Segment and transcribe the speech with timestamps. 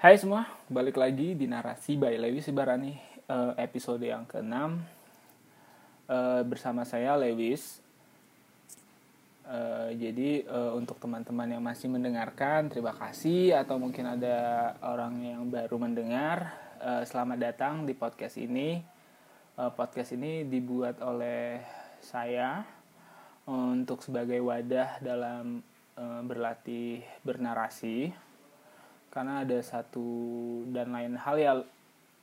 [0.00, 2.96] Hai semua, balik lagi di narasi by Lewis Ibarani
[3.28, 7.84] uh, episode yang ke-6 uh, bersama saya Lewis.
[9.44, 15.76] Uh, jadi untuk teman-teman yang masih mendengarkan, terima kasih atau mungkin ada orang yang baru
[15.76, 16.48] mendengar,
[17.04, 18.80] selamat datang di podcast ini.
[19.52, 21.60] Podcast ini dibuat oleh
[22.00, 22.64] saya
[23.44, 25.60] untuk sebagai wadah dalam
[26.24, 28.29] berlatih bernarasi
[29.10, 30.06] karena ada satu
[30.70, 31.52] dan lain hal ya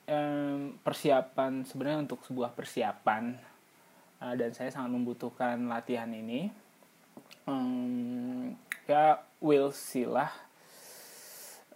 [0.08, 3.36] um, persiapan sebenarnya untuk sebuah persiapan
[4.24, 6.50] uh, dan saya sangat membutuhkan latihan ini.
[7.48, 8.56] Um,
[8.88, 10.32] ya will see lah.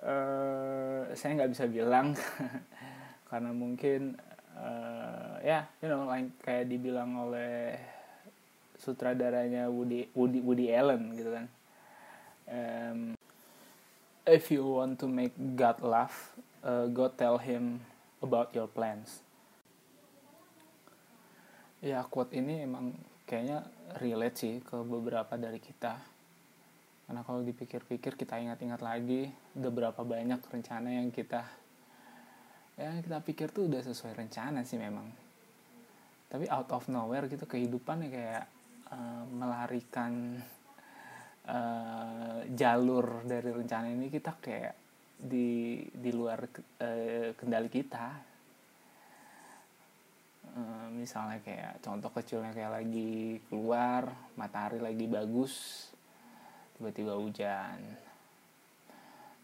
[0.01, 2.17] Uh, saya nggak bisa bilang
[3.29, 4.17] karena mungkin
[4.57, 7.77] uh, ya you know like kayak dibilang oleh
[8.81, 11.45] sutradaranya Woody Woody Woody Allen gitu kan.
[12.51, 13.13] Um,
[14.25, 17.81] if you want to make God laugh, uh, go tell him
[18.21, 19.25] about your plans.
[21.81, 22.93] Ya, quote ini emang
[23.25, 23.65] kayaknya
[23.97, 25.97] relate sih ke beberapa dari kita.
[27.09, 31.41] Karena kalau dipikir-pikir kita ingat-ingat lagi, udah berapa banyak rencana yang kita
[32.79, 35.05] yang kita pikir tuh udah sesuai rencana sih memang.
[36.31, 38.47] Tapi out of nowhere gitu kehidupan kayak
[38.89, 40.39] uh, melarikan
[41.47, 44.75] uh, jalur dari rencana ini kita kayak
[45.21, 46.45] di di luar
[46.81, 48.29] uh, kendali kita.
[50.51, 55.87] Uh, misalnya kayak contoh kecilnya kayak lagi keluar matahari lagi bagus
[56.75, 57.79] tiba-tiba hujan.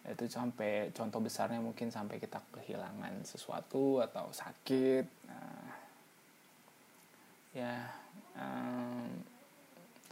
[0.07, 5.05] Itu sampai contoh besarnya mungkin sampai kita kehilangan sesuatu atau sakit.
[5.27, 5.67] Nah,
[7.55, 7.75] ya
[8.35, 9.07] um,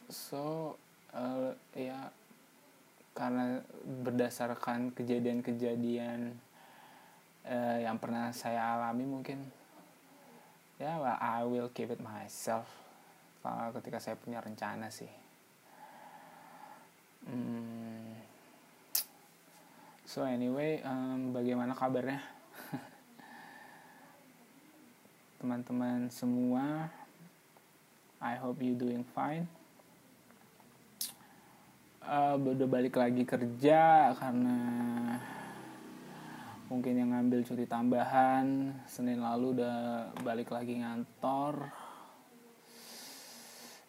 [0.10, 0.76] so
[1.16, 2.12] uh, ya
[3.16, 3.64] karena
[4.04, 6.36] berdasarkan kejadian-kejadian
[7.48, 9.40] uh, yang pernah saya alami mungkin
[10.76, 12.68] ya well, I will keep it myself
[13.40, 15.10] kalau ketika saya punya rencana sih.
[17.26, 18.14] Hmm.
[20.06, 22.22] so anyway um, bagaimana kabarnya?
[25.42, 26.94] Teman-teman semua
[28.22, 29.50] I hope you doing fine
[32.06, 34.58] uh, udah balik lagi kerja karena
[36.70, 38.74] mungkin yang ngambil cuti tambahan.
[38.86, 41.70] Senin lalu udah balik lagi ngantor.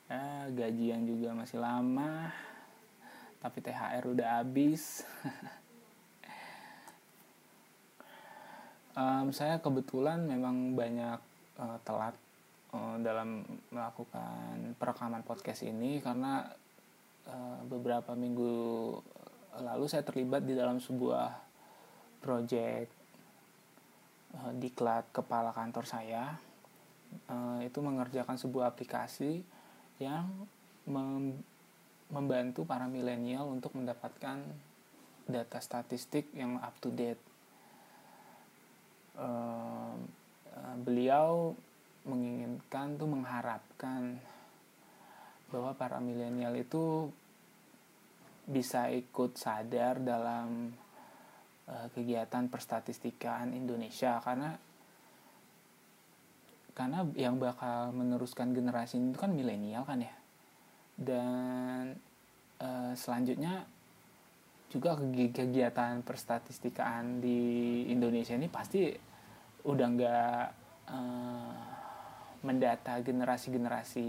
[0.07, 2.31] Eh, gajian juga masih lama
[3.43, 4.83] tapi THR udah habis.
[8.97, 11.21] Um, saya kebetulan memang banyak
[11.61, 12.17] uh, telat
[12.73, 16.49] uh, dalam melakukan perekaman podcast ini karena
[17.27, 18.55] Eh, beberapa minggu
[19.59, 21.27] lalu saya terlibat di dalam sebuah
[22.23, 22.87] proyek
[24.37, 26.39] uh, diklat kepala kantor saya
[27.27, 29.43] uh, itu mengerjakan sebuah aplikasi
[29.99, 30.29] yang
[30.87, 31.35] mem
[32.15, 34.39] membantu para milenial untuk mendapatkan
[35.27, 37.19] data statistik yang up to date.
[40.87, 41.59] Beliau
[42.07, 44.23] menginginkan tuh mengharapkan
[45.51, 47.11] bahwa para milenial itu
[48.47, 50.71] bisa ikut sadar dalam
[51.67, 54.23] uh, kegiatan perstatistikaan Indonesia.
[54.23, 54.55] Karena
[56.77, 60.15] karena yang bakal meneruskan generasi itu kan milenial kan ya?
[60.97, 61.97] Dan
[62.63, 63.67] uh, selanjutnya
[64.67, 68.91] juga kegiatan perstatistikaan di Indonesia ini pasti
[69.67, 70.47] udah nggak
[70.91, 71.55] uh,
[72.43, 74.09] mendata generasi-generasi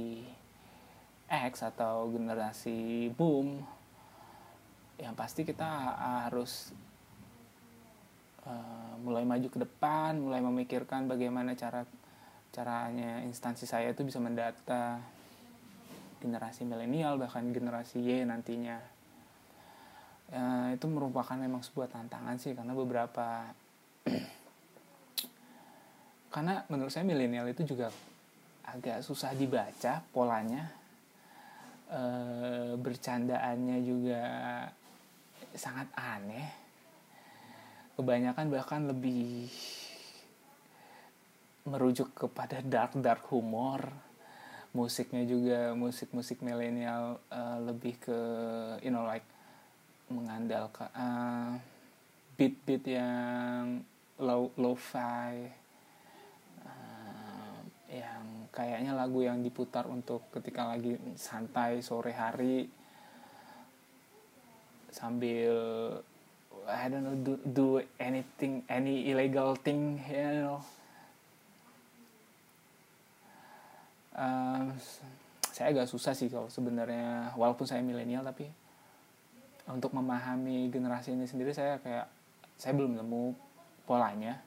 [1.28, 3.60] X atau generasi boom
[4.98, 5.68] yang pasti kita
[6.26, 6.72] harus
[8.48, 11.86] uh, mulai maju ke depan mulai memikirkan bagaimana cara
[12.56, 14.98] caranya instansi saya itu bisa mendata
[16.18, 18.82] generasi milenial bahkan generasi Y nantinya.
[20.28, 23.48] Uh, itu merupakan memang sebuah tantangan sih karena beberapa
[26.36, 27.88] karena menurut saya milenial itu juga
[28.68, 30.68] agak susah dibaca polanya
[31.88, 32.04] e,
[32.80, 34.24] bercandaannya juga
[35.57, 36.48] sangat aneh.
[37.98, 39.50] Kebanyakan bahkan lebih
[41.68, 43.84] merujuk kepada dark dark humor.
[44.72, 48.19] Musiknya juga musik musik milenial uh, lebih ke
[48.86, 49.25] you know like
[50.07, 51.57] mengandalkan uh,
[52.38, 53.81] beat beat yang
[54.22, 55.50] low yang
[58.57, 62.65] kayaknya lagu yang diputar untuk ketika lagi santai sore hari
[64.89, 65.54] sambil
[66.65, 67.68] I don't know do, do
[68.01, 70.59] anything any illegal thing you know.
[74.18, 74.74] Um,
[75.53, 78.50] saya agak susah sih kalau sebenarnya walaupun saya milenial tapi
[79.69, 82.10] untuk memahami generasi ini sendiri saya kayak
[82.57, 83.38] saya belum nemu
[83.86, 84.42] polanya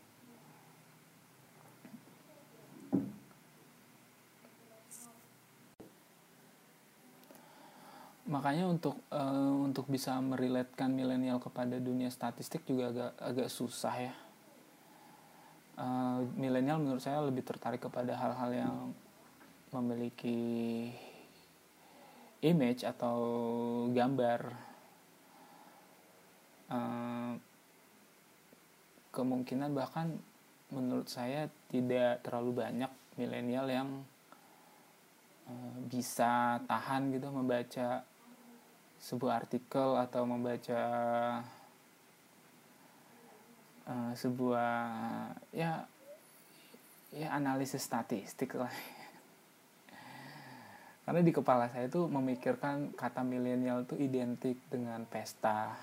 [8.30, 14.14] makanya untuk uh, untuk bisa meriletkan milenial kepada dunia statistik juga agak agak susah ya.
[15.74, 18.76] Uh, milenial menurut saya lebih tertarik kepada hal-hal yang
[19.74, 20.38] memiliki
[22.46, 23.18] image atau
[23.90, 24.40] gambar.
[26.70, 27.34] Uh,
[29.10, 30.14] kemungkinan bahkan
[30.70, 33.90] menurut saya tidak terlalu banyak milenial yang
[35.90, 38.06] bisa tahan gitu membaca
[39.00, 40.82] sebuah artikel atau membaca
[43.88, 44.76] uh, sebuah
[45.56, 45.88] ya
[47.11, 48.70] ya analisis statistik lah.
[51.08, 55.75] Karena di kepala saya itu memikirkan kata milenial itu identik dengan pesta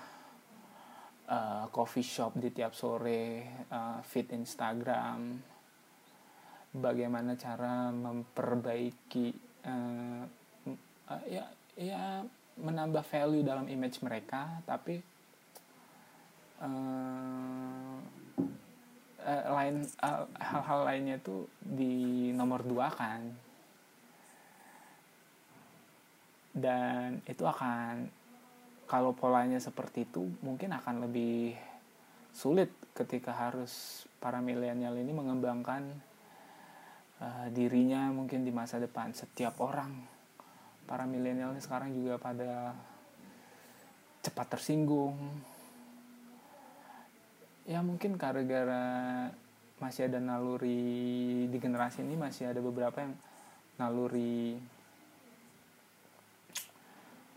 [1.28, 5.36] uh, coffee shop di tiap sore uh, feed Instagram
[6.72, 9.26] bagaimana cara memperbaiki
[9.64, 10.22] uh,
[11.12, 11.44] uh, ya
[11.76, 12.24] ya
[12.58, 14.98] menambah value dalam image mereka tapi
[16.62, 17.96] uh,
[19.22, 23.22] uh, lain hal hal-hal lainnya itu di nomor dua kan.
[26.58, 28.10] Dan itu akan
[28.90, 31.54] kalau polanya seperti itu mungkin akan lebih
[32.34, 35.86] sulit ketika harus para milenial ini mengembangkan
[37.22, 40.17] uh, dirinya mungkin di masa depan setiap orang
[40.88, 42.72] para milenial ini sekarang juga pada
[44.24, 45.14] cepat tersinggung.
[47.68, 49.28] Ya mungkin gara-gara
[49.76, 53.12] masih ada naluri di generasi ini masih ada beberapa yang
[53.76, 54.56] naluri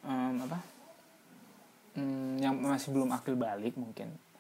[0.08, 0.60] um, apa?
[2.00, 4.31] Um, yang masih belum akil balik mungkin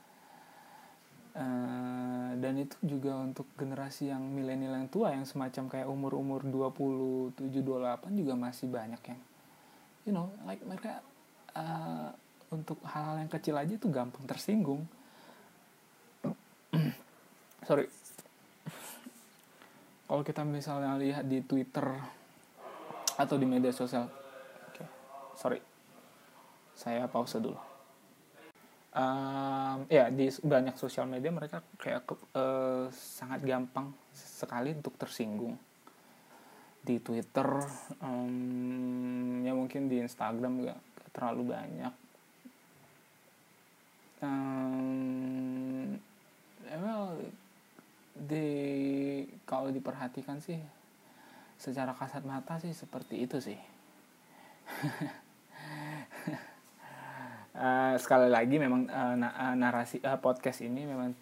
[1.31, 7.55] Uh, dan itu juga untuk generasi yang milenial yang tua yang semacam kayak umur-umur 27
[7.55, 9.21] 28 juga masih banyak yang
[10.03, 10.99] you know like mereka
[11.55, 12.11] uh,
[12.51, 14.83] untuk hal-hal yang kecil aja itu gampang tersinggung.
[17.67, 17.87] Sorry.
[20.03, 21.87] Kalau kita misalnya lihat di Twitter
[23.15, 24.11] atau di media sosial.
[24.67, 24.87] Oke okay.
[25.39, 25.59] sorry.
[26.75, 27.70] Saya pause dulu
[28.95, 32.03] um, ya di banyak sosial media mereka kayak
[32.35, 35.55] uh, sangat gampang sekali untuk tersinggung.
[36.81, 37.61] Di Twitter
[38.01, 40.79] um, ya mungkin di Instagram gak
[41.13, 41.93] terlalu banyak.
[44.21, 45.97] Um,
[46.77, 47.17] well
[48.13, 48.47] di
[49.49, 50.61] kalau diperhatikan sih
[51.57, 53.57] secara kasat mata sih seperti itu sih
[57.61, 61.13] uh, sekali lagi memang uh, na narasi uh, podcast ini memang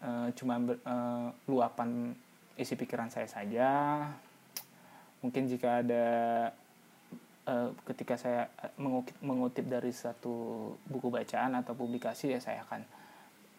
[0.00, 2.14] uh, cuma uh, luapan
[2.56, 3.70] isi pikiran saya saja.
[5.20, 6.06] Mungkin jika ada
[7.50, 8.46] uh, ketika saya
[8.78, 12.82] mengutip, mengutip dari satu buku bacaan atau publikasi ya saya akan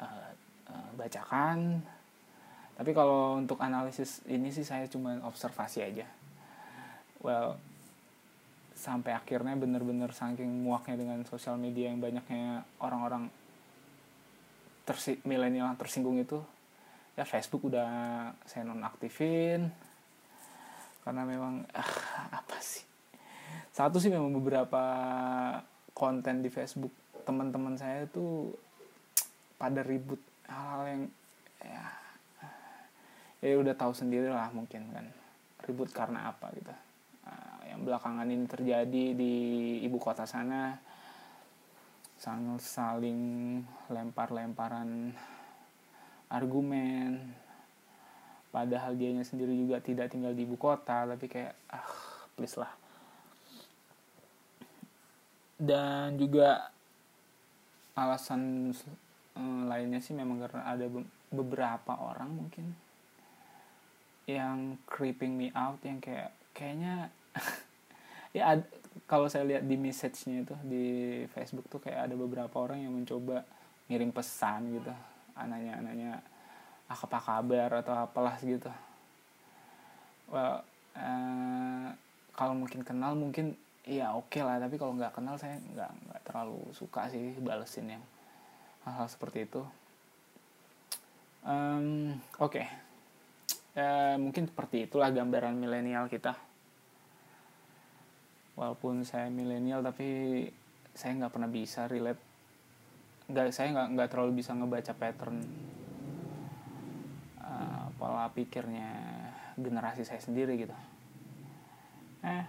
[0.01, 0.31] uh,
[0.71, 1.83] uh, bacakan.
[2.77, 6.07] Tapi kalau untuk analisis ini sih saya cuma observasi aja.
[7.19, 7.57] Well
[8.77, 13.33] sampai akhirnya bener-bener saking muaknya dengan sosial media yang banyaknya orang-orang
[14.85, 16.39] tersi milenial tersinggung itu
[17.17, 17.89] ya Facebook udah
[18.45, 19.67] saya nonaktifin.
[21.01, 21.91] Karena memang ah,
[22.29, 22.85] apa sih?
[23.73, 24.83] Satu sih memang beberapa
[25.97, 26.93] konten di Facebook
[27.25, 28.53] teman-teman saya itu
[29.57, 31.03] pada ribut hal-hal yang
[31.59, 31.85] ya
[33.41, 35.05] ya udah tahu sendiri lah mungkin kan
[35.65, 36.73] ribut karena apa gitu
[37.67, 39.33] yang belakangan ini terjadi di
[39.85, 40.73] ibu kota sana
[42.57, 43.61] saling
[43.93, 45.13] lempar-lemparan
[46.33, 47.21] argumen.
[48.49, 51.85] Padahal dianya sendiri juga tidak tinggal di ibu kota tapi kayak ah
[52.33, 52.73] please lah.
[55.57, 56.69] Dan juga
[57.97, 58.73] alasan
[59.37, 60.85] eh, lainnya sih memang karena ada
[61.33, 62.65] beberapa orang mungkin
[64.27, 67.13] yang creeping me out yang kayak kayaknya
[68.37, 68.65] ya ad,
[69.05, 70.85] kalau saya lihat di message-nya itu di
[71.29, 73.45] Facebook tuh kayak ada beberapa orang yang mencoba
[73.87, 74.93] ngirim pesan gitu.
[75.37, 76.11] Anaknya anaknya
[76.89, 77.69] ah, apa kabar?
[77.77, 78.71] atau apalah gitu.
[80.33, 80.65] Well
[80.97, 81.87] uh,
[82.33, 83.53] kalau mungkin kenal mungkin
[83.85, 84.57] ya oke okay lah.
[84.57, 88.03] Tapi kalau nggak kenal saya nggak nggak terlalu suka sih balesin yang
[88.83, 89.61] hal-hal seperti itu.
[91.47, 92.59] Um, oke.
[92.59, 92.65] Okay.
[93.79, 96.46] uh, mungkin seperti itulah gambaran milenial kita
[98.57, 100.41] walaupun saya milenial tapi
[100.97, 102.19] saya nggak pernah bisa relate.
[103.29, 105.37] Nggak saya nggak nggak terlalu bisa ngebaca pattern
[107.37, 108.89] uh, pola pikirnya
[109.61, 110.73] generasi saya sendiri gitu.
[112.25, 112.45] Eh.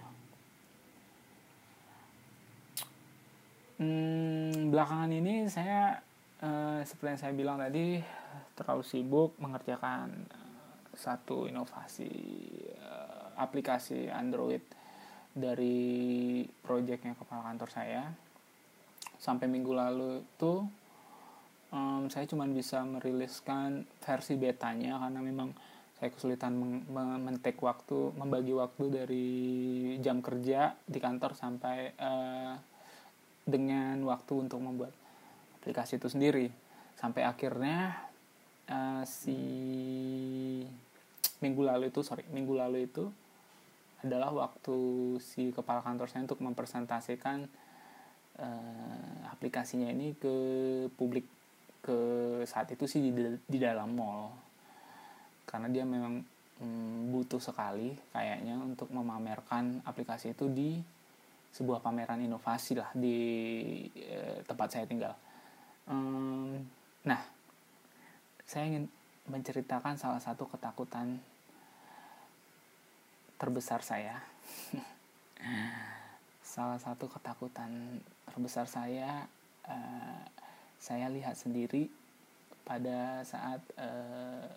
[3.79, 5.95] Hmm, belakangan ini saya
[6.43, 8.01] uh, seperti yang saya bilang tadi
[8.57, 12.11] terlalu sibuk mengerjakan uh, satu inovasi
[12.81, 14.78] uh, aplikasi Android
[15.39, 18.03] dari proyeknya kepala kantor saya.
[19.19, 20.67] Sampai minggu lalu itu
[21.71, 25.49] um, saya cuma bisa meriliskan versi betanya karena memang
[25.99, 26.55] saya kesulitan
[26.95, 29.29] mentek waktu membagi waktu dari
[29.99, 32.55] jam kerja di kantor sampai uh,
[33.43, 34.95] dengan waktu untuk membuat
[35.59, 36.47] aplikasi itu sendiri.
[36.95, 37.99] Sampai akhirnya
[38.71, 39.35] uh, si
[41.43, 43.11] minggu lalu itu sorry minggu lalu itu
[44.03, 44.77] adalah waktu
[45.19, 47.43] si kepala kantor saya untuk mempresentasikan
[48.39, 50.35] uh, aplikasinya ini ke
[50.95, 51.27] publik
[51.83, 51.97] ke
[52.47, 53.11] saat itu sih di,
[53.43, 54.31] di dalam mall
[55.47, 56.21] karena dia memang
[56.61, 60.79] mm, butuh sekali kayaknya untuk memamerkan aplikasi itu di
[61.49, 63.17] sebuah pameran inovasi lah di
[63.97, 65.17] eh, tempat saya tinggal.
[65.89, 66.61] Um,
[67.01, 67.17] nah,
[68.45, 68.85] saya ingin
[69.25, 71.17] menceritakan salah satu ketakutan
[73.39, 74.19] terbesar saya.
[76.43, 79.23] salah satu ketakutan terbesar saya,
[79.63, 80.21] uh,
[80.75, 81.87] saya lihat sendiri
[82.67, 84.51] pada saat uh,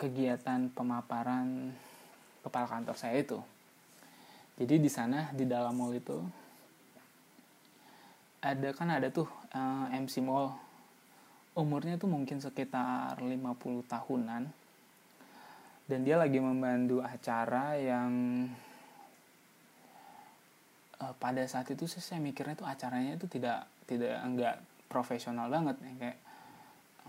[0.00, 1.76] kegiatan pemaparan
[2.40, 3.36] kepala kantor saya itu.
[4.56, 6.16] Jadi di sana di dalam mall itu
[8.40, 10.48] ada kan ada tuh uh, eh, MC Mall.
[11.52, 13.36] Umurnya tuh mungkin sekitar 50
[13.84, 14.42] tahunan
[15.90, 18.46] dan dia lagi membantu acara yang
[21.02, 25.74] uh, pada saat itu sih saya mikirnya tuh acaranya itu tidak tidak enggak profesional banget
[25.82, 26.18] ya kayak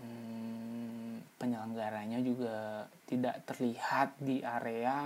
[0.02, 4.98] um, penyelenggaranya juga tidak terlihat di area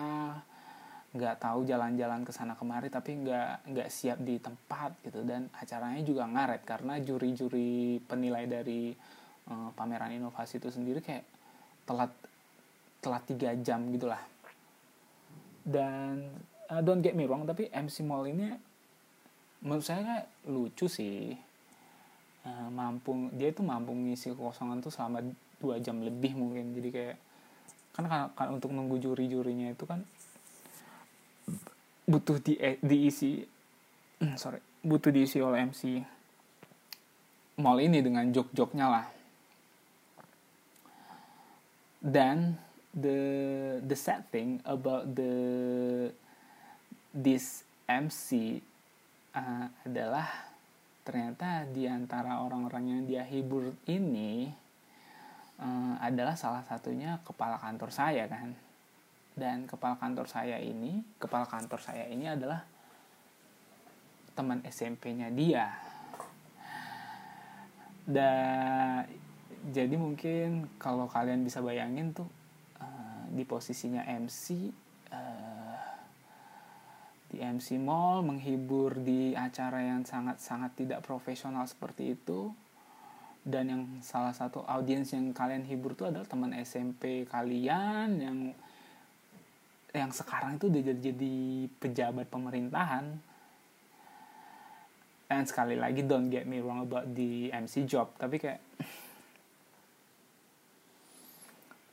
[1.17, 5.25] nggak tahu jalan-jalan ke sana kemari tapi nggak nggak siap di tempat gitu.
[5.25, 8.93] Dan acaranya juga ngaret karena juri-juri penilai dari
[9.49, 11.25] uh, pameran inovasi itu sendiri kayak
[11.89, 12.13] telat
[13.03, 14.21] telat tiga jam gitulah.
[15.67, 16.31] Dan
[16.71, 18.55] uh, don't get me wrong tapi MC Mall ini
[19.63, 21.35] menurut saya lucu sih.
[22.47, 25.19] Uh, mampu dia itu mampu ngisi kekosongan tuh selama
[25.59, 26.73] dua jam lebih mungkin.
[26.79, 27.17] Jadi kayak
[27.97, 30.05] kan, kan untuk nunggu juri-jurinya itu kan
[32.07, 33.43] butuh di diisi
[34.23, 35.99] hmm, sorry butuh diisi oleh MC
[37.59, 39.07] mall ini dengan jok-joknya lah.
[41.99, 42.55] Dan
[42.97, 43.21] the
[43.85, 45.35] the sad thing about the
[47.13, 48.59] this MC
[49.37, 50.27] uh, adalah
[51.05, 54.51] ternyata di antara orang-orang yang dia hibur ini
[55.61, 58.57] uh, adalah salah satunya kepala kantor saya kan?
[59.37, 62.65] Dan kepala kantor saya ini kepala kantor saya ini adalah
[64.33, 65.69] teman SMP-nya dia.
[68.09, 69.05] Dan
[69.69, 72.36] jadi mungkin kalau kalian bisa bayangin tuh uh,
[73.31, 74.45] di posisinya MC
[75.11, 75.97] uh, eh,
[77.27, 82.55] di MC Mall menghibur di acara yang sangat-sangat tidak profesional seperti itu.
[83.47, 88.39] Dan yang salah satu audiens yang kalian hibur tuh adalah teman SMP kalian yang
[89.95, 91.35] yang sekarang itu udah jadi, jadi
[91.79, 93.07] pejabat pemerintahan.
[95.27, 98.63] Dan sekali lagi don't get me wrong about the MC job tapi kayak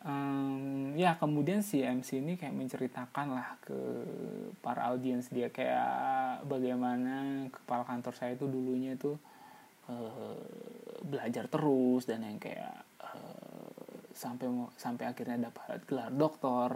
[0.04, 3.78] um, ya kemudian si MC ini kayak menceritakan lah ke
[4.60, 9.16] para audiens dia kayak bagaimana kepala kantor saya itu dulunya itu
[9.90, 10.38] uh,
[11.04, 13.72] belajar terus dan yang kayak uh,
[14.14, 16.70] sampai sampai akhirnya dapat gelar doktor.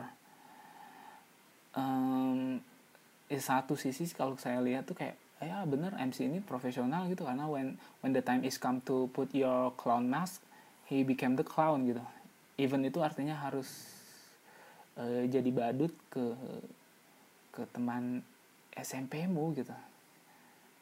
[1.77, 2.57] Um,
[3.29, 7.46] ya satu sisi kalau saya lihat tuh kayak ya bener MC ini profesional gitu karena
[7.46, 10.41] when when the time is come to put your clown mask
[10.89, 12.01] he became the clown gitu
[12.58, 13.70] even itu artinya harus
[14.98, 16.26] uh, jadi badut ke
[17.54, 18.22] ke teman
[18.74, 19.74] SMP-mu gitu.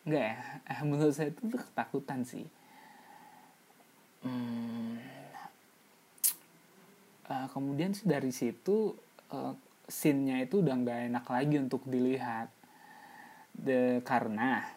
[0.08, 0.40] Enggak ya?
[0.72, 2.44] Eh, menurut saya itu ketakutan sih.
[4.26, 4.98] Hmm,
[7.30, 8.96] uh, kemudian dari situ
[9.32, 9.54] uh,
[9.86, 12.52] scene-nya itu udah nggak enak lagi untuk dilihat.
[13.56, 14.68] De karena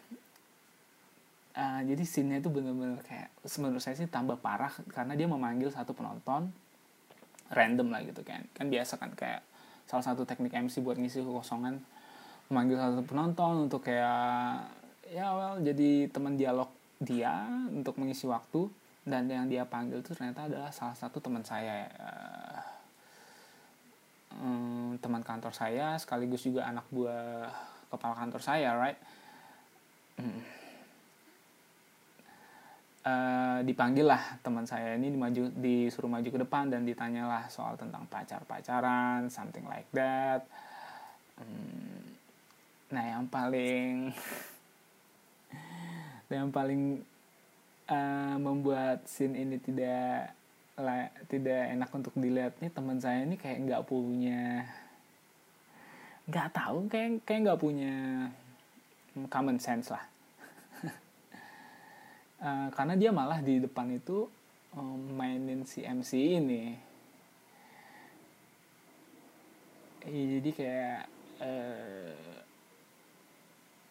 [1.59, 5.91] uh, jadi scene-nya itu bener-bener kayak menurut saya sih tambah parah karena dia memanggil satu
[5.91, 6.55] penonton
[7.53, 8.45] random lah gitu kan.
[8.53, 9.45] Kan biasa kan kayak
[9.89, 11.81] salah satu teknik MC buat ngisi kekosongan.
[12.49, 14.65] Memanggil satu penonton untuk kayak
[15.09, 16.69] ya well jadi teman dialog
[17.01, 18.69] dia untuk mengisi waktu.
[19.09, 22.61] Dan yang dia panggil itu ternyata adalah salah satu teman saya uh,
[24.37, 27.49] um, teman kantor saya sekaligus juga anak buah
[27.89, 29.01] kepala kantor saya right?
[30.21, 30.58] Hmm
[33.05, 38.07] uh, dipanggil lah teman saya ini dimaju disuruh maju ke depan dan ditanyalah soal tentang
[38.11, 40.47] pacar pacaran something like that.
[41.39, 42.17] Um,
[42.91, 44.11] nah yang paling
[46.33, 47.03] yang paling
[47.89, 50.35] uh, membuat scene ini tidak
[51.27, 54.63] tidak enak untuk dilihat nih teman saya ini kayak nggak punya
[56.31, 57.95] nggak tahu kayak kayak nggak punya
[59.27, 60.07] common sense lah
[62.43, 64.27] uh, karena dia malah di depan itu
[64.75, 66.77] um, mainin si MC ini.
[70.09, 71.01] Jadi kayak
[71.45, 72.17] uh,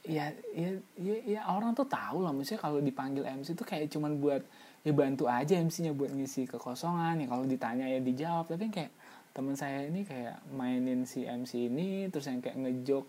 [0.08, 4.18] ya, ya ya ya orang tuh tahu lah maksudnya kalau dipanggil MC itu kayak cuman
[4.18, 4.42] buat
[4.82, 8.50] ya bantu aja MC-nya buat ngisi kekosongan ya kalau ditanya ya dijawab.
[8.50, 8.92] Tapi kayak
[9.38, 13.06] teman saya ini kayak mainin si MC ini terus yang kayak ngejok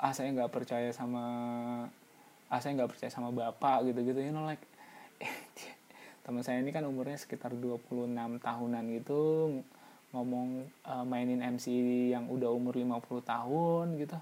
[0.00, 1.24] ah saya nggak percaya sama
[2.48, 4.64] ah saya nggak percaya sama bapak gitu gitu you know like
[6.24, 8.10] teman saya ini kan umurnya sekitar 26
[8.42, 9.22] tahunan gitu
[10.14, 11.68] ngomong uh, mainin MC
[12.14, 14.18] yang udah umur 50 tahun gitu.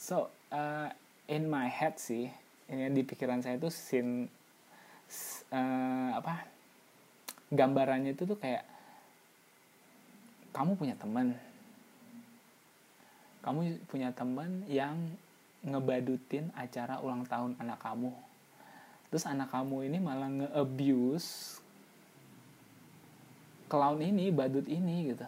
[0.00, 0.88] So uh,
[1.28, 2.32] in my head sih
[2.70, 4.30] ini di pikiran saya itu scene
[5.52, 6.46] uh, apa
[7.50, 8.62] gambarannya itu tuh kayak
[10.54, 11.34] kamu punya teman
[13.40, 14.96] kamu punya teman yang
[15.66, 18.12] ngebadutin acara ulang tahun anak kamu
[19.10, 21.58] terus anak kamu ini malah nge-abuse
[23.70, 25.26] clown ini badut ini gitu.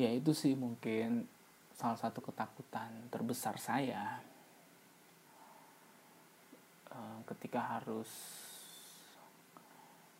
[0.00, 1.28] Ya itu sih mungkin
[1.76, 4.20] salah satu ketakutan terbesar saya.
[6.88, 8.08] Uh, ketika harus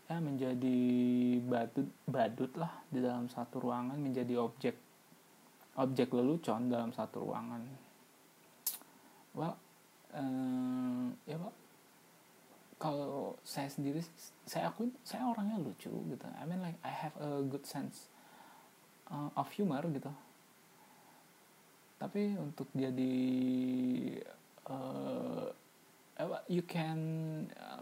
[0.09, 0.80] ya menjadi
[1.44, 4.76] badut badut lah di dalam satu ruangan menjadi objek
[5.76, 7.64] objek lelucon dalam satu ruangan.
[9.37, 9.56] Well
[10.16, 11.67] uh, ya pak
[12.78, 14.00] kalau saya sendiri
[14.46, 16.26] saya akui saya orangnya lucu gitu.
[16.38, 18.06] I mean like I have a good sense
[19.10, 20.10] uh, of humor gitu.
[21.98, 23.14] Tapi untuk jadi
[24.70, 25.50] uh,
[26.46, 26.98] you can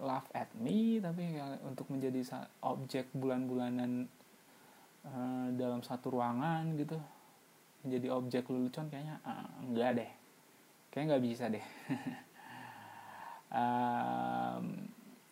[0.00, 1.36] laugh at me tapi
[1.68, 2.24] untuk menjadi
[2.64, 4.08] objek bulan-bulanan
[5.04, 6.96] uh, dalam satu ruangan gitu
[7.84, 10.10] menjadi objek lelucon kayaknya uh, enggak deh.
[10.88, 11.66] Kayak nggak bisa deh
[13.56, 14.64] um,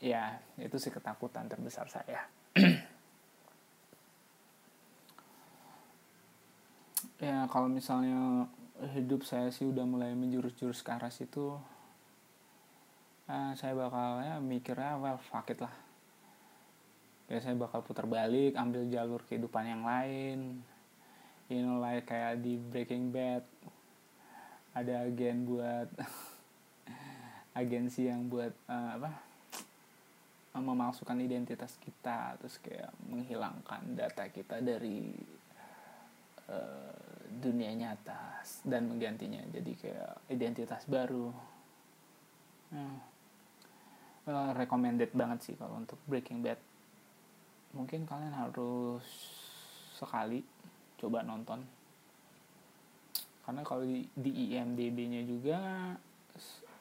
[0.01, 2.25] ya itu sih ketakutan terbesar saya.
[7.23, 8.45] Ya kalau misalnya
[8.93, 11.57] hidup saya sih udah mulai menjurus-jurus ke arah situ
[13.29, 15.73] uh, saya bakal ya mikirnya well fuck it lah.
[17.29, 20.61] Ya saya bakal putar balik ambil jalur kehidupan yang lain.
[21.49, 23.45] You know like kayak di Breaking Bad
[24.75, 25.89] ada agen buat
[27.55, 29.11] agensi yang buat uh, apa
[30.69, 35.15] memalsukan identitas kita terus kayak menghilangkan data kita dari
[36.51, 36.95] uh,
[37.35, 41.31] dunia nyata dan menggantinya jadi kayak identitas baru.
[42.75, 42.99] Hmm.
[44.27, 46.59] well, recommended banget sih kalau untuk Breaking Bad.
[47.75, 49.05] Mungkin kalian harus
[49.95, 50.43] sekali
[50.99, 51.63] coba nonton.
[53.45, 55.59] Karena kalau di, di IMDb-nya juga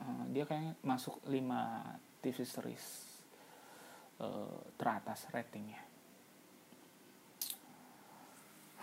[0.04, 1.32] uh, dia kayak masuk 5
[2.20, 2.86] TV series
[4.20, 5.82] uh, teratas ratingnya.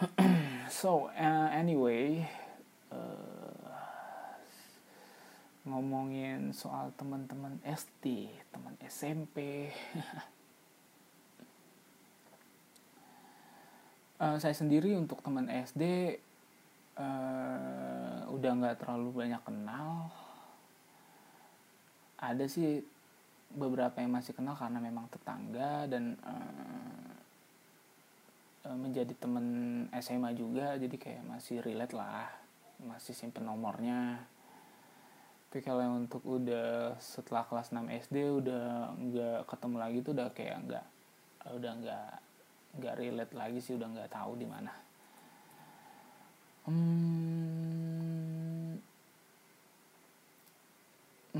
[0.71, 2.25] So uh, anyway
[5.71, 9.69] ngomongin soal teman-teman SD teman SMP
[14.19, 16.17] uh, saya sendiri untuk teman SD
[16.99, 20.09] uh, udah nggak terlalu banyak kenal
[22.21, 22.85] ada sih
[23.51, 27.19] beberapa yang masih kenal karena memang tetangga dan uh,
[28.77, 29.47] menjadi temen
[29.99, 30.77] SMA juga.
[30.77, 32.29] Jadi kayak masih relate lah
[32.85, 34.21] masih simpen nomornya.
[35.51, 40.29] Tapi kalau yang untuk udah setelah kelas 6 SD udah nggak ketemu lagi tuh udah
[40.31, 40.87] kayak nggak
[41.59, 42.11] udah nggak
[42.79, 44.73] nggak relate lagi sih udah nggak tahu di mana.
[46.71, 47.40] Hmm,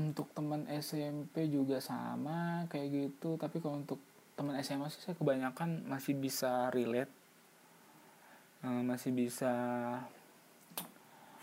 [0.01, 3.37] untuk teman SMP juga sama kayak gitu.
[3.37, 4.01] Tapi kalau untuk
[4.33, 7.13] teman SMA sih saya kebanyakan masih bisa relate.
[8.61, 9.53] Uh, masih bisa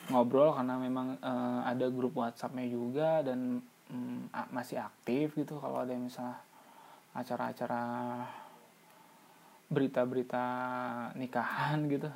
[0.09, 3.61] ngobrol karena memang uh, ada grup WhatsAppnya juga dan
[3.93, 6.41] um, masih aktif gitu kalau ada misalnya
[7.13, 7.83] acara-acara
[9.69, 10.45] berita-berita
[11.13, 12.09] nikahan gitu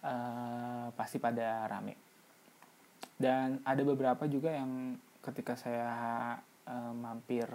[0.00, 2.03] uh, pasti pada rame
[3.24, 5.88] dan ada beberapa juga yang ketika saya
[6.68, 7.48] uh, mampir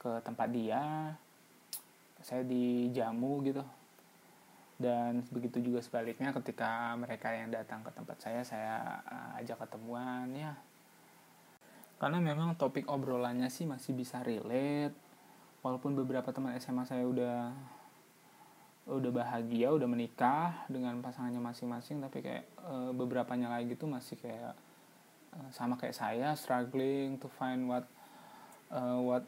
[0.00, 1.12] ke tempat dia
[2.24, 3.60] saya dijamu gitu.
[4.76, 10.32] Dan begitu juga sebaliknya ketika mereka yang datang ke tempat saya saya uh, ajak ketemuan
[10.32, 10.56] ya.
[12.00, 14.96] Karena memang topik obrolannya sih masih bisa relate.
[15.60, 17.52] Walaupun beberapa teman SMA saya udah
[18.86, 24.14] udah bahagia udah menikah dengan pasangannya masing-masing tapi kayak uh, beberapa nya lagi gitu masih
[24.14, 24.54] kayak
[25.36, 27.84] uh, sama kayak saya struggling to find what
[28.72, 29.24] uh, what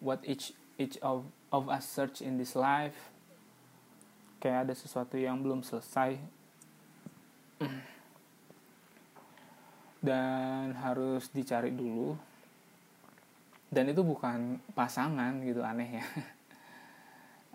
[0.00, 3.12] what each each of of us search in this life.
[4.40, 6.16] Kayak ada sesuatu yang belum selesai.
[10.00, 12.16] Dan harus dicari dulu.
[13.68, 16.06] Dan itu bukan pasangan gitu aneh ya.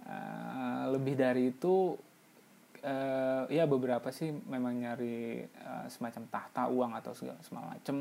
[0.05, 1.97] Uh, lebih dari itu
[2.85, 7.97] uh, ya beberapa sih memang nyari uh, semacam tahta uang atau segala semacam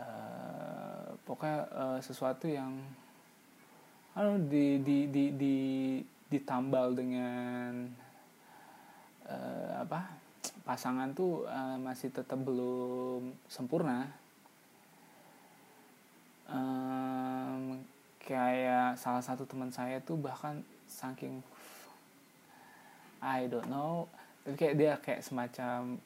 [0.00, 2.72] uh, pokoknya uh, sesuatu yang
[4.12, 5.56] aduh di di di di
[6.32, 7.88] ditambal dengan
[9.28, 10.22] uh, apa
[10.64, 14.08] pasangan tuh uh, masih tetap belum sempurna.
[16.52, 17.80] Um,
[18.20, 21.40] kayak salah satu teman saya tuh bahkan saking
[23.22, 24.10] I don't know.
[24.42, 25.96] Tapi kayak dia kayak semacam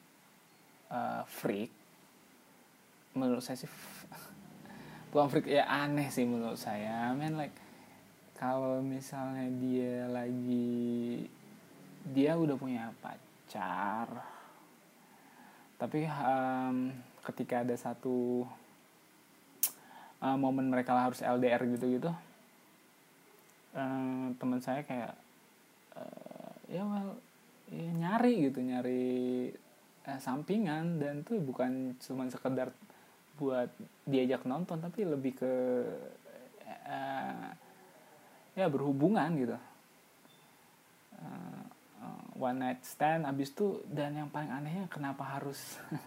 [0.93, 1.73] uh, freak.
[3.17, 3.71] Menurut saya sih
[5.11, 7.09] bukan freak ya aneh sih menurut saya.
[7.09, 7.57] I mean like
[8.37, 11.25] kalau misalnya dia lagi
[12.13, 14.07] dia udah punya pacar.
[15.77, 16.93] Tapi um,
[17.25, 18.45] ketika ada satu
[20.21, 22.11] uh, momen mereka harus LDR gitu gitu
[23.77, 25.13] uh, teman saya kayak
[26.67, 27.15] ya well
[27.71, 29.05] ya nyari gitu nyari
[30.07, 30.99] uh, sampingan.
[31.01, 32.71] Dan tuh bukan cuma sekedar
[33.37, 33.69] buat
[34.07, 35.53] diajak nonton tapi lebih ke
[36.87, 37.49] uh,
[38.57, 39.57] ya berhubungan gitu.
[41.17, 41.67] Uh,
[42.37, 45.81] one night stand abis itu dan yang paling anehnya kenapa harus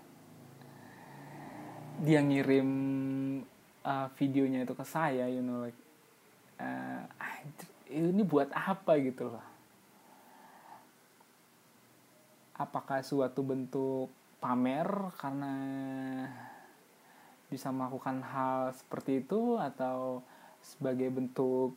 [2.07, 2.71] dia ngirim
[3.83, 5.77] uh, videonya itu ke saya you know like
[6.63, 7.03] uh,
[7.91, 9.50] ini buat apa gitu loh
[12.61, 14.85] apakah suatu bentuk pamer
[15.17, 15.55] karena
[17.49, 20.21] bisa melakukan hal seperti itu atau
[20.61, 21.73] sebagai bentuk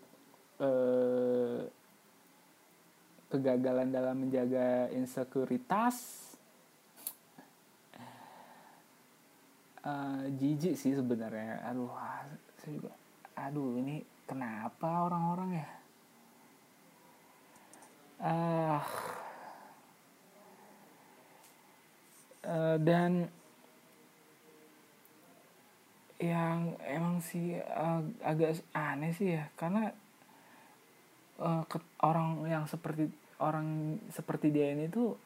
[0.60, 1.63] eh,
[3.32, 6.22] kegagalan dalam menjaga insekuritas?
[9.84, 11.60] Uh, jijik sih sebenarnya.
[11.67, 11.91] Aduh
[12.56, 12.96] saya juga
[13.36, 15.67] aduh ini kenapa orang-orang ya
[22.54, 23.26] uh, dan
[26.22, 29.92] yang emang sih uh, agak aneh sih ya karena
[31.42, 33.12] uh, ke, orang yang seperti
[33.44, 35.18] orang seperti dia ini tuh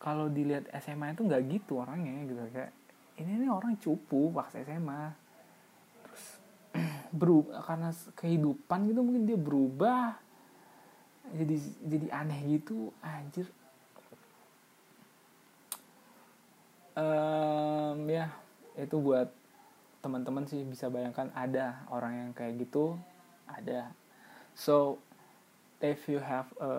[0.00, 2.40] kalau dilihat SMA itu nggak gitu orangnya gitu.
[2.54, 2.72] Kayak
[3.20, 5.12] ini nih orang cupu pas SMA
[6.06, 6.24] terus
[7.20, 10.16] berubah karena kehidupan gitu mungkin dia berubah
[11.34, 12.94] jadi jadi aneh gitu.
[13.02, 13.50] Anjir
[17.00, 18.28] um, ya
[18.76, 19.28] itu buat
[20.00, 22.96] teman-teman sih bisa bayangkan ada orang yang kayak gitu
[23.48, 23.92] ada.
[24.56, 25.00] So
[25.80, 26.74] if you have a,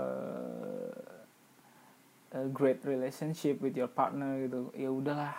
[2.37, 5.33] a great relationship with your partner gitu ya udahlah.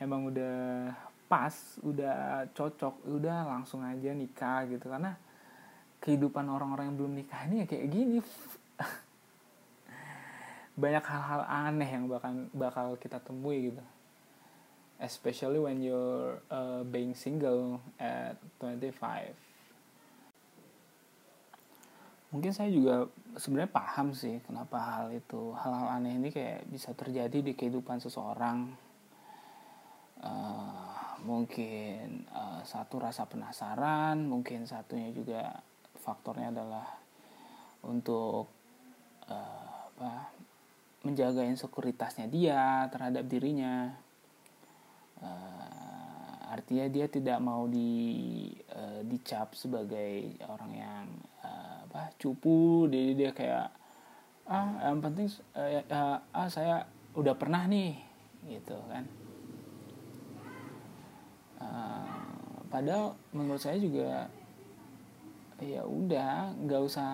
[0.00, 0.88] Emang udah
[1.28, 1.52] pas
[1.84, 4.88] udah cocok udah langsung aja nikah gitu.
[4.88, 5.12] Karena
[6.00, 8.18] kehidupan orang-orang yang belum nikah ini ya kayak gini
[10.78, 13.84] banyak hal-hal aneh yang bakal bakal kita temui gitu.
[15.00, 19.50] Especially when you're uh, being single at 25
[22.30, 27.42] mungkin saya juga sebenarnya paham sih kenapa hal itu hal-hal aneh ini kayak bisa terjadi
[27.42, 28.70] di kehidupan seseorang.
[30.20, 35.64] Uh, mungkin uh, satu rasa penasaran mungkin satunya juga
[35.96, 36.84] faktornya adalah
[37.84, 38.48] untuk
[39.28, 40.32] uh, apa
[41.00, 43.92] menjaga insekuritasnya dia terhadap dirinya.
[45.20, 51.06] Uh, artinya dia tidak mau di uh, dicap sebagai orang yang
[51.44, 52.88] uh, apa cupu.
[52.88, 53.68] Jadi dia kayak
[54.50, 56.84] ah yang penting uh, uh, ah saya
[57.16, 57.96] udah pernah nih
[58.48, 59.04] gitu kan.
[61.60, 62.20] Uh,
[62.72, 64.28] padahal menurut saya juga
[65.60, 67.10] ya udah nggak usah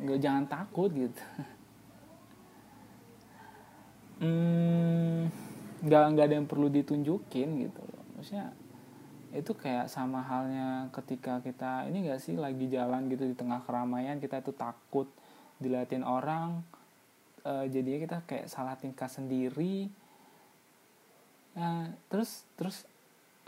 [0.00, 1.20] nggak jangan takut gitu
[4.22, 5.30] hmm,
[5.82, 8.04] nggak nggak ada yang perlu ditunjukin gitu loh.
[8.18, 8.50] Maksudnya
[9.36, 14.16] itu kayak sama halnya ketika kita ini gak sih lagi jalan gitu di tengah keramaian
[14.16, 15.04] kita tuh takut
[15.60, 16.64] diliatin orang
[17.44, 19.92] uh, jadinya kita kayak salah tingkah sendiri.
[21.58, 22.88] Nah, terus terus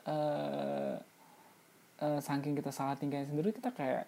[0.04, 1.00] uh,
[2.02, 4.04] uh, saking kita salah tingkah sendiri kita kayak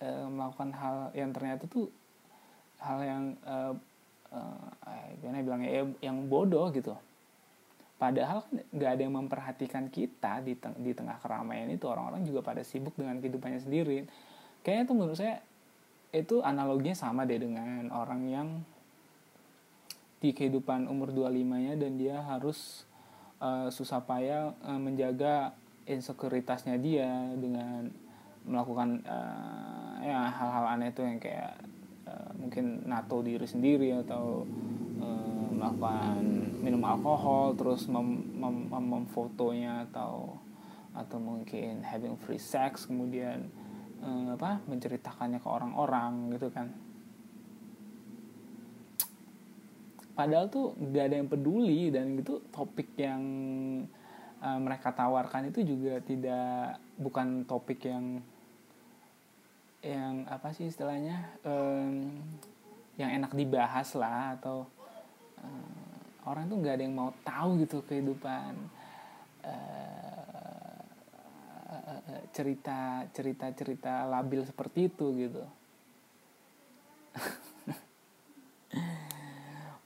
[0.00, 1.90] uh, melakukan hal yang ternyata tuh
[2.80, 3.74] hal yang uh,
[4.34, 6.92] uh, gimana bilangnya ya, yang bodoh gitu.
[7.94, 11.86] Padahal kan nggak ada yang memperhatikan kita di teng di tengah keramaian itu.
[11.86, 14.04] Orang-orang juga pada sibuk dengan kehidupannya sendiri.
[14.66, 15.40] Kayaknya tuh menurut saya
[16.14, 18.48] itu analoginya sama deh dengan orang yang
[20.22, 22.88] di kehidupan umur 25-nya dan dia harus
[23.44, 25.52] uh, susah payah uh, menjaga
[25.84, 27.92] insekuritasnya dia dengan
[28.48, 31.60] melakukan uh, ya hal-hal aneh itu yang kayak
[32.38, 34.44] mungkin nato diri sendiri atau
[35.00, 36.22] uh, melakukan
[36.60, 39.04] minum alkohol terus mem, mem, mem
[39.86, 40.40] atau
[40.94, 43.50] atau mungkin having free sex kemudian
[43.98, 46.70] uh, apa menceritakannya ke orang-orang gitu kan.
[50.14, 53.22] Padahal tuh gak ada yang peduli dan itu topik yang
[54.38, 58.22] uh, mereka tawarkan itu juga tidak bukan topik yang
[59.84, 62.08] yang apa sih istilahnya um,
[62.96, 64.64] yang enak dibahas lah atau
[65.44, 68.56] uh, orang tuh nggak ada yang mau tahu gitu kehidupan
[69.44, 69.84] uh,
[72.34, 75.44] cerita cerita cerita labil seperti itu gitu.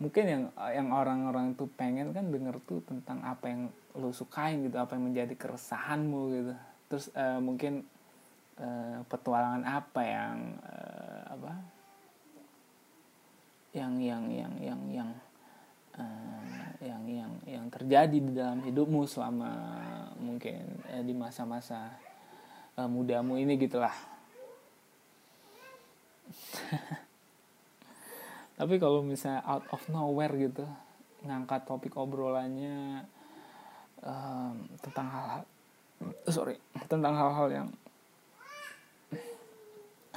[0.03, 4.79] Mungkin yang yang orang-orang tuh pengen kan denger tuh tentang apa yang lo sukain gitu
[4.81, 6.55] apa yang menjadi keresahanmu gitu.
[6.89, 7.85] Terus uh, mungkin
[8.59, 11.53] uh, petualangan apa yang uh, apa?
[13.75, 15.11] Yang yang yang yang yang
[15.99, 19.51] uh, yang yang yang terjadi di dalam hidupmu selama
[20.19, 21.95] mungkin uh, di masa-masa
[22.79, 23.95] uh, mudamu ini gitulah.
[28.59, 30.67] Tapi kalau misalnya out of nowhere gitu
[31.23, 33.03] ngangkat topik obrolannya
[34.03, 35.43] um, tentang hal-hal
[36.31, 37.69] sorry tentang hal-hal yang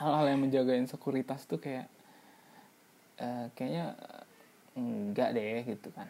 [0.02, 1.86] hal-hal yang menjaga insekuritas tuh kayak
[3.22, 3.94] uh, kayaknya
[4.74, 6.10] enggak deh gitu kan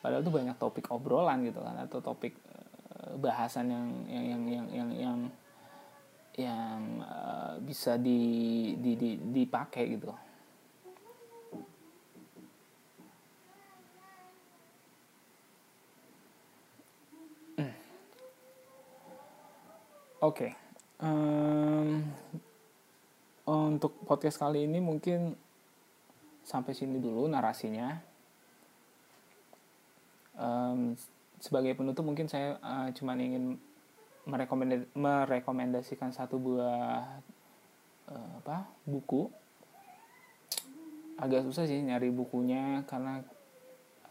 [0.00, 2.32] padahal tuh banyak topik obrolan gitu kan atau topik
[2.94, 5.18] uh, bahasan yang yang yang yang yang, yang
[6.38, 10.08] yang uh, bisa di, di, di dipakai gitu.
[17.58, 17.74] Hmm.
[20.22, 20.69] Oke, okay.
[21.00, 22.04] Um,
[23.48, 25.34] untuk podcast kali ini mungkin
[26.44, 28.00] sampai sini dulu narasinya.
[30.40, 30.96] Um,
[31.40, 33.60] sebagai penutup mungkin saya uh, cuma ingin
[34.94, 37.20] merekomendasikan satu buah
[38.08, 39.32] uh, apa buku
[41.20, 43.20] agak susah sih nyari bukunya karena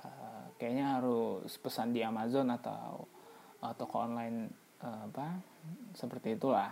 [0.02, 3.06] uh, kayaknya harus pesan di Amazon atau
[3.62, 5.44] atau toko online apa
[5.92, 6.72] seperti itulah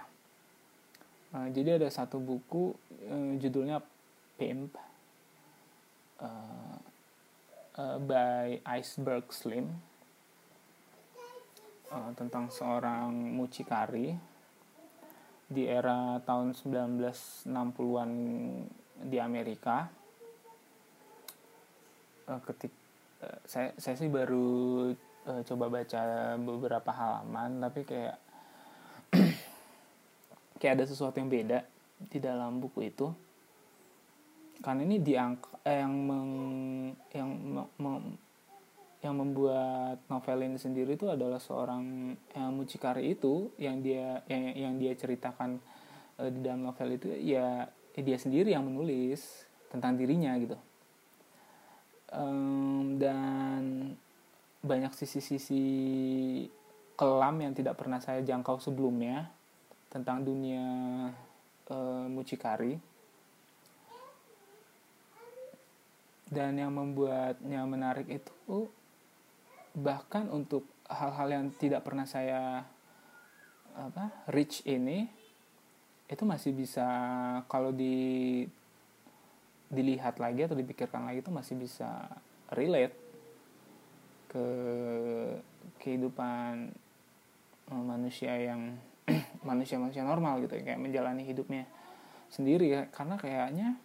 [1.36, 2.72] uh, jadi ada satu buku
[3.12, 3.84] uh, judulnya
[4.38, 4.78] Pimp
[6.22, 6.78] uh,
[7.78, 9.68] by Iceberg Slim
[12.20, 14.12] tentang seorang mucikari
[15.48, 18.12] di era tahun 1960-an
[19.08, 19.88] di Amerika.
[22.28, 22.76] Uh, ketik
[23.48, 24.92] saya saya sih baru
[25.28, 26.02] uh, coba baca
[26.40, 28.16] beberapa halaman tapi kayak
[30.60, 31.60] kayak ada sesuatu yang beda
[32.10, 33.08] di dalam buku itu.
[34.58, 36.32] Karena ini diangk eh, yang meng,
[37.14, 37.30] yang
[37.78, 38.18] meng,
[39.06, 44.74] yang membuat novel ini sendiri itu adalah seorang yang mucikari itu yang dia yang yang
[44.82, 45.62] dia ceritakan
[46.18, 50.58] uh, di dalam novel itu ya, ya dia sendiri yang menulis tentang dirinya gitu.
[52.08, 53.47] Um, dan
[54.68, 55.64] banyak sisi-sisi
[57.00, 59.32] kelam yang tidak pernah saya jangkau sebelumnya
[59.88, 60.66] tentang dunia
[61.72, 62.76] uh, mucikari.
[66.28, 68.68] Dan yang membuatnya menarik itu
[69.72, 72.68] bahkan untuk hal-hal yang tidak pernah saya
[73.78, 75.08] apa reach ini
[76.10, 76.84] itu masih bisa
[77.46, 78.44] kalau di
[79.68, 82.08] dilihat lagi atau dipikirkan lagi itu masih bisa
[82.52, 83.07] relate
[84.28, 84.46] ke
[85.80, 86.72] kehidupan
[87.72, 88.76] eh, manusia yang
[89.50, 91.66] manusia-manusia normal gitu kayak menjalani hidupnya
[92.28, 92.82] sendiri ya.
[92.92, 93.80] Karena kayaknya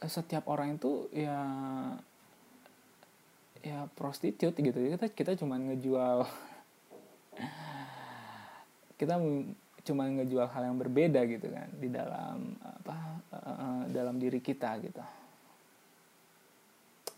[0.00, 1.40] eh, setiap orang itu ya
[3.60, 4.78] ya prostitut gitu.
[4.78, 6.24] Kita kita cuma ngejual
[9.00, 9.20] kita
[9.86, 12.96] cuma ngejual hal yang berbeda gitu kan di dalam apa
[13.30, 14.98] uh, dalam diri kita gitu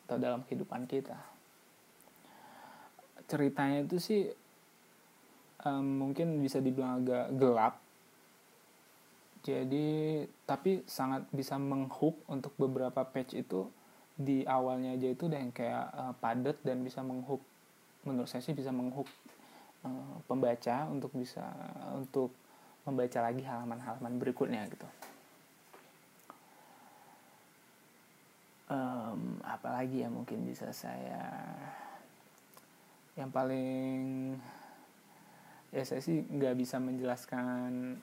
[0.08, 1.20] atau dalam kehidupan kita?
[3.28, 4.24] Ceritanya itu sih
[5.68, 7.74] um, mungkin bisa dibilang agak gelap.
[9.44, 13.68] Jadi tapi sangat bisa menghook untuk beberapa page itu.
[14.18, 17.44] Di awalnya aja itu yang kayak uh, padat dan bisa menghook.
[18.02, 19.06] Menurut saya sih bisa menghook
[19.84, 21.44] uh, pembaca untuk bisa
[21.94, 22.32] untuk
[22.88, 24.88] membaca lagi halaman-halaman berikutnya gitu
[28.68, 31.24] um, apalagi ya mungkin bisa saya
[33.18, 34.37] yang paling
[35.74, 37.98] ya saya sih nggak bisa menjelaskan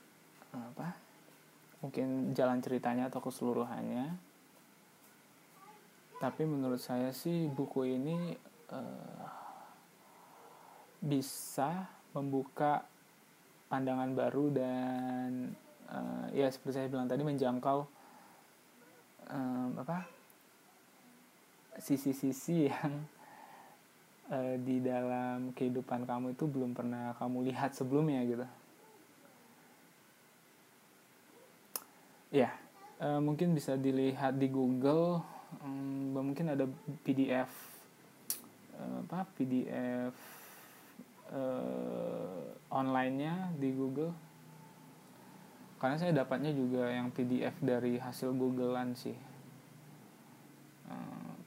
[0.52, 1.06] apa
[1.86, 4.18] mungkin jalan ceritanya atau keseluruhannya.
[6.18, 8.34] Tapi menurut saya sih buku ini
[8.74, 9.28] uh,
[11.04, 11.86] bisa
[12.18, 12.82] membuka
[13.70, 15.54] pandangan baru dan
[15.92, 17.80] uh, ya seperti saya bilang tadi menjangkau
[19.30, 20.15] um, apa
[21.80, 22.94] sisi-sisi yang
[24.32, 28.48] uh, di dalam kehidupan kamu itu belum pernah kamu lihat sebelumnya gitu.
[32.34, 32.52] Ya
[33.00, 35.24] uh, mungkin bisa dilihat di Google
[35.64, 36.68] um, mungkin ada
[37.04, 37.52] PDF
[38.76, 40.16] uh, apa PDF
[41.32, 44.14] uh, online-nya di Google.
[45.76, 49.36] Karena saya dapatnya juga yang PDF dari hasil Googlean sih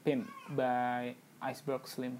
[0.01, 2.15] Pimp by Iceberg Slim.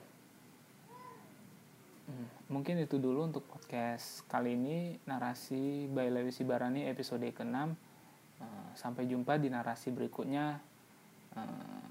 [2.09, 7.57] Hmm, mungkin itu dulu untuk podcast kali ini narasi by Lewi Sibarani episode ke-6.
[8.39, 10.57] Uh, sampai jumpa di narasi berikutnya.
[11.37, 11.88] Uh,